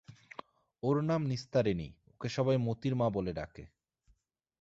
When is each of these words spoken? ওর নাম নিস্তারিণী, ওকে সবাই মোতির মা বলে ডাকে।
ওর 0.83 0.97
নাম 1.03 1.21
নিস্তারিণী, 1.25 1.87
ওকে 2.07 2.29
সবাই 2.29 2.57
মোতির 2.57 2.93
মা 2.95 3.07
বলে 3.09 3.31
ডাকে। 3.33 3.63